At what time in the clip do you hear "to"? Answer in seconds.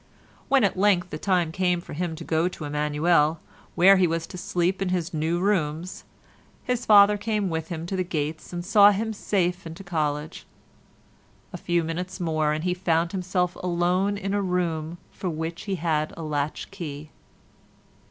2.15-2.23, 2.47-2.65, 4.25-4.35, 7.85-7.95